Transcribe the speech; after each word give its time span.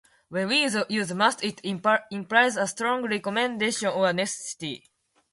When 0.29 0.47
we 0.47 0.63
use 0.63 1.13
"must," 1.13 1.43
it 1.43 1.61
implies 1.63 2.57
a 2.57 2.65
strong 2.65 3.03
recommendation 3.03 3.89
or 3.89 4.11
necessity. 4.11 4.89